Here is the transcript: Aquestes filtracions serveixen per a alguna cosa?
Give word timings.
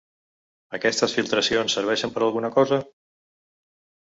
Aquestes 0.77 1.13
filtracions 1.17 1.75
serveixen 1.77 2.15
per 2.17 2.23
a 2.25 2.27
alguna 2.29 2.53
cosa? 2.57 2.81